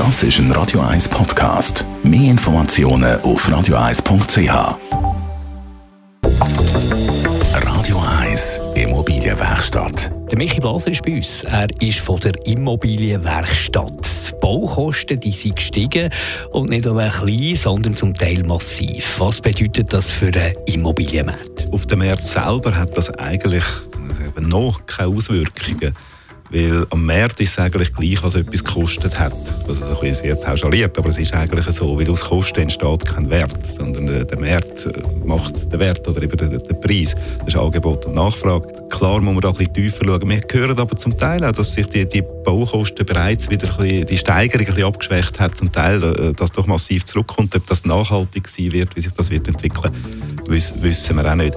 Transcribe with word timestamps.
Das 0.00 0.22
ist 0.22 0.38
ein 0.38 0.50
Radio 0.52 0.80
1 0.80 1.10
Podcast. 1.10 1.84
Mehr 2.02 2.30
Informationen 2.30 3.20
auf 3.20 3.46
radio1.ch. 3.46 4.78
Radio 7.52 8.02
1 8.22 8.60
Immobilienwerkstatt. 8.76 10.10
Der 10.30 10.38
Michi 10.38 10.58
Blaser 10.58 10.92
ist 10.92 11.02
bei 11.02 11.16
uns. 11.16 11.44
Er 11.44 11.66
ist 11.82 11.98
von 11.98 12.18
der 12.18 12.32
Immobilienwerkstatt. 12.46 13.92
Die 14.30 14.34
Baukosten 14.40 15.20
die 15.20 15.32
sind 15.32 15.56
gestiegen 15.56 16.08
und 16.52 16.70
nicht 16.70 16.86
nur 16.86 17.02
klein, 17.02 17.54
sondern 17.54 17.94
zum 17.94 18.14
Teil 18.14 18.42
massiv. 18.44 19.20
Was 19.20 19.42
bedeutet 19.42 19.92
das 19.92 20.10
für 20.10 20.30
den 20.30 20.54
Immobilienmarkt? 20.64 21.70
Auf 21.72 21.84
dem 21.84 21.98
Markt 21.98 22.26
selber 22.26 22.74
hat 22.74 22.96
das 22.96 23.10
eigentlich 23.18 23.64
noch 24.38 24.86
keine 24.86 25.14
Auswirkungen. 25.14 25.92
Weil 26.50 26.84
am 26.90 27.06
Markt 27.06 27.40
ist 27.40 27.52
es 27.52 27.58
eigentlich 27.58 27.94
gleich, 27.94 28.22
was 28.22 28.34
etwas 28.34 28.64
gekostet 28.64 29.18
hat. 29.18 29.32
Das 29.68 29.76
ist 29.76 29.84
ein 29.84 30.00
bisschen 30.00 30.14
sehr 30.16 30.34
pauschaliert, 30.34 30.98
aber 30.98 31.10
es 31.10 31.18
ist 31.18 31.32
eigentlich 31.32 31.64
so, 31.66 31.96
weil 31.96 32.10
aus 32.10 32.22
Kosten 32.22 32.62
entsteht 32.62 33.06
kein 33.06 33.30
Wert, 33.30 33.58
sondern 33.66 34.06
der, 34.06 34.24
der 34.24 34.40
Markt 34.40 34.86
äh, 34.86 34.92
macht 35.24 35.72
den 35.72 35.78
Wert 35.78 36.06
oder 36.08 36.20
eben 36.22 36.36
den, 36.36 36.50
den 36.50 36.80
Preis. 36.80 37.14
Das 37.38 37.48
ist 37.48 37.56
Angebot 37.56 38.04
und 38.06 38.14
Nachfrage. 38.14 38.66
Klar 38.90 39.20
muss 39.20 39.34
man 39.34 39.40
da 39.40 39.50
ein 39.50 39.54
bisschen 39.54 39.74
tiefer 39.74 40.04
schauen. 40.04 40.28
Wir 40.28 40.42
hören 40.50 40.78
aber 40.78 40.96
zum 40.96 41.16
Teil 41.16 41.44
auch, 41.44 41.52
dass 41.52 41.72
sich 41.72 41.86
die, 41.86 42.04
die 42.04 42.24
Baukosten 42.44 43.06
bereits 43.06 43.48
wieder 43.48 43.70
ein 43.70 43.76
bisschen, 43.76 44.06
die 44.06 44.18
Steigerung 44.18 44.66
ein 44.66 44.74
bisschen 44.74 44.88
abgeschwächt 44.88 45.38
hat, 45.38 45.56
zum 45.56 45.70
Teil, 45.70 46.02
äh, 46.02 46.32
dass 46.32 46.50
doch 46.50 46.66
massiv 46.66 47.04
zurückkommt. 47.04 47.54
Ob 47.54 47.64
das 47.66 47.84
nachhaltig 47.84 48.48
sein 48.48 48.72
wird, 48.72 48.96
wie 48.96 49.02
sich 49.02 49.12
das 49.12 49.30
wird 49.30 49.46
entwickeln, 49.46 49.94
wissen 50.48 51.16
wir 51.16 51.30
auch 51.30 51.36
nicht. 51.36 51.54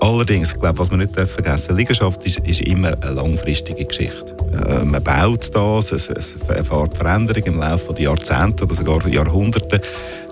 Allerdings, 0.00 0.52
ich 0.52 0.60
glaube, 0.60 0.78
was 0.78 0.90
man 0.90 1.00
nicht 1.00 1.14
vergessen 1.14 1.76
Liegenschaft 1.76 2.24
ist, 2.24 2.38
ist, 2.40 2.60
immer 2.60 2.94
eine 3.00 3.12
langfristige 3.12 3.84
Geschichte. 3.84 4.36
Äh, 4.68 4.84
man 4.84 5.02
baut 5.02 5.54
das, 5.54 5.92
es, 5.92 6.08
es 6.08 6.36
erfährt 6.48 6.96
Veränderungen 6.96 7.54
im 7.54 7.60
Laufe 7.60 7.92
der 7.94 8.04
Jahrzehnte 8.04 8.64
oder 8.64 8.74
sogar 8.74 9.06
Jahrhunderte. 9.08 9.80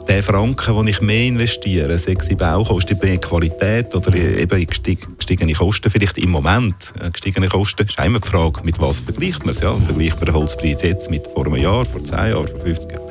Der 0.09 0.23
Franken, 0.23 0.77
den 0.77 0.87
ich 0.87 1.01
mehr 1.01 1.27
investiere, 1.27 1.99
sei 1.99 2.15
es 2.17 2.29
in 2.29 2.37
Baukosten, 2.37 2.97
in 3.01 3.21
Qualität 3.21 3.93
oder 3.93 4.15
eben 4.15 4.61
in 4.61 4.67
gestiegene 4.67 5.53
Kosten, 5.53 5.91
vielleicht 5.91 6.19
im 6.19 6.31
Moment 6.31 6.77
äh, 7.01 7.11
gestiegene 7.11 7.49
Kosten, 7.49 7.87
ist 7.87 7.99
immer 7.99 8.21
die 8.21 8.29
Frage, 8.29 8.61
mit 8.63 8.81
was 8.81 9.01
vergleicht 9.01 9.45
man 9.45 9.55
es? 9.55 9.61
Ja? 9.61 9.75
Vergleicht 9.75 10.17
man 10.17 10.27
den 10.27 10.35
Holzpreis 10.35 10.83
jetzt 10.83 11.11
mit 11.11 11.27
vor 11.27 11.47
einem 11.47 11.57
Jahr, 11.57 11.85
vor 11.85 12.05
10 12.05 12.15
Jahren, 12.15 12.47
vor 12.47 12.61
50 12.61 12.93
Jahren? 12.93 13.05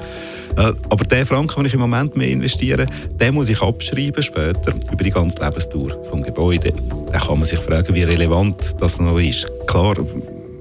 Äh, 0.57 0.73
aber 0.89 1.03
der 1.05 1.25
Franken, 1.25 1.55
den 1.55 1.65
ich 1.65 1.73
im 1.73 1.81
Moment 1.81 2.15
mehr 2.15 2.29
investiere, 2.29 2.87
den 3.19 3.33
muss 3.33 3.49
ich 3.49 3.61
abschreiben 3.61 4.23
später 4.23 4.73
über 4.91 5.03
die 5.03 5.11
ganze 5.11 5.43
Lebensdauer 5.43 5.97
vom 6.09 6.23
Gebäude. 6.23 6.73
Da 7.11 7.19
kann 7.19 7.39
man 7.39 7.47
sich 7.47 7.59
fragen, 7.59 7.93
wie 7.93 8.03
relevant 8.03 8.57
das 8.79 8.99
noch 8.99 9.19
ist. 9.19 9.47
Klar, 9.67 9.95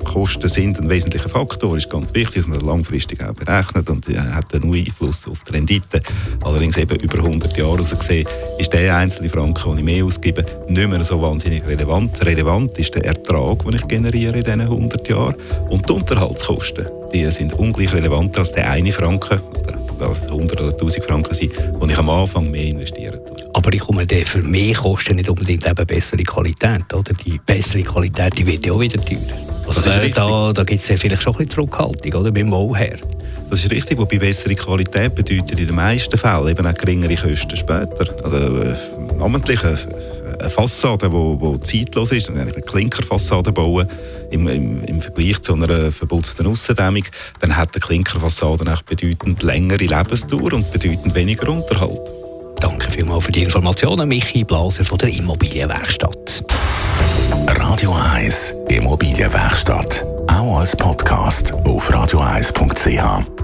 Kosten 0.05 0.49
sind 0.49 0.79
ein 0.79 0.89
wesentlicher 0.91 1.29
Faktor, 1.29 1.77
ist 1.77 1.91
ganz 1.91 2.15
wichtig, 2.15 2.43
dass 2.43 2.47
man 2.47 2.59
das 2.59 2.67
langfristig 2.67 3.25
auch 3.25 3.33
berechnet 3.33 3.89
und 3.91 4.09
äh, 4.09 4.19
hat 4.19 4.55
einen 4.55 4.73
Einfluss 4.73 5.27
auf 5.27 5.43
die 5.45 5.53
Rendite. 5.53 6.03
Allerdings 6.45 6.77
eben 6.77 6.97
über 7.01 7.19
100 7.19 7.57
Jahre 7.57 7.79
gesehen, 7.79 8.29
ist 8.59 8.73
der 8.73 8.97
einzelne 8.97 9.29
Franken, 9.29 9.71
den 9.71 9.79
ich 9.79 9.85
mehr 9.85 10.05
ausgebe, 10.05 10.45
nicht 10.69 10.89
mehr 10.89 11.03
so 11.03 11.21
wahnsinnig 11.21 11.67
relevant. 11.67 12.25
Relevant 12.25 12.79
ist 12.79 12.95
der 12.95 13.05
Ertrag, 13.07 13.65
den 13.65 13.75
ich 13.75 13.89
generiere 13.89 14.39
in 14.39 14.45
diesen 14.45 14.61
100 14.61 15.09
Jahren 15.09 15.35
und 15.69 15.89
die 15.89 15.93
Unterhaltskosten, 15.93 16.87
die 17.13 17.27
sind 17.27 17.55
ungleich 17.55 17.93
relevanter 17.93 18.41
als 18.41 18.53
der 18.53 18.71
eine 18.71 18.93
Franken, 18.93 19.41
100 20.09 20.61
oder 20.61 20.73
1000 20.73 21.05
Franken 21.05 21.35
sein, 21.35 21.51
die 21.51 21.93
ich 21.93 21.99
am 21.99 22.11
Anfang 22.11 22.51
mehr 22.51 22.67
investieren 22.67 23.19
Aber 23.53 23.73
ich 23.73 23.81
komme 23.81 24.07
dann 24.07 24.25
für 24.25 24.43
mehr 24.43 24.75
Kosten 24.75 25.17
nicht 25.17 25.29
unbedingt 25.29 25.67
eben 25.67 25.87
bessere 25.87 26.23
Qualität, 26.23 26.93
oder? 26.93 27.13
Die 27.25 27.41
bessere 27.45 27.83
Qualität, 27.83 28.39
die 28.39 28.47
wird 28.47 28.67
ja 28.67 28.73
auch 28.73 28.81
wieder 28.81 29.03
teurer. 29.03 29.19
Also 29.67 29.89
äh, 29.89 30.11
da, 30.11 30.53
da 30.53 30.65
gibt 30.65 30.81
es 30.81 30.89
ja 30.89 30.97
vielleicht 30.97 31.23
schon 31.23 31.33
ein 31.35 31.39
bisschen 31.39 31.51
Zurückhaltung, 31.51 32.21
oder? 32.21 32.31
Beim 32.31 32.51
Bauherr. 32.51 32.99
Das 33.51 33.65
ist 33.65 33.71
richtig, 33.71 33.99
wobei 33.99 34.19
bessere 34.19 34.55
Qualität 34.55 35.15
bedeutet 35.15 35.59
in 35.59 35.67
den 35.67 35.75
meisten 35.75 36.19
Fällen 36.19 36.49
eben 36.49 36.67
auch 36.67 36.75
geringere 36.75 37.15
Kosten 37.15 37.57
später. 37.57 38.15
Also 38.25 38.37
äh, 38.37 38.75
namentlich 39.19 39.63
äh, 39.63 39.77
eine 40.45 40.51
Fassade, 40.51 41.09
die, 41.09 41.61
zeitlos 41.61 42.13
ist, 42.13 42.31
eine 42.31 42.53
Klinkerfassade 42.53 43.51
bauen, 43.51 43.89
im, 44.31 44.47
im, 44.49 44.85
im, 44.85 45.01
Vergleich 45.01 45.41
zu 45.43 45.55
einer 45.55 45.91
verputzten 45.91 46.47
Aussendämmung, 46.47 47.05
dann 47.41 47.57
hat 47.57 47.71
eine 47.75 47.81
Klinkerfassade 47.81 48.71
auch 48.73 48.83
bedeutend 48.83 49.43
längere 49.43 49.85
Lebensdauer 49.85 50.53
und 50.53 50.71
bedeutend 50.73 51.15
weniger 51.15 51.49
Unterhalt. 51.49 52.01
Danke 52.61 52.91
vielmals 52.91 53.27
für 53.27 53.33
die 53.33 53.43
Informationen, 53.43 54.09
Michi 54.09 54.45
Blaser 54.45 54.85
von 54.85 54.99
der 54.99 55.09
Immobilienwerkstatt. 55.09 56.45
Radio 57.47 57.95
1 58.15 58.55
Immobilienwerkstatt, 58.69 60.05
auch 60.29 60.59
als 60.59 60.77
Podcast 60.77 61.53
auf 61.53 61.91
radio1.ch. 61.91 63.44